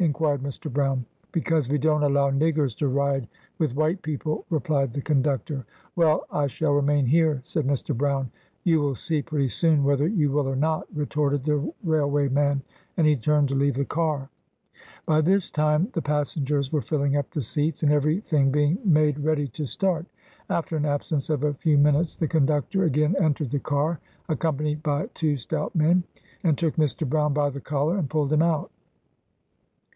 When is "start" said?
19.66-20.06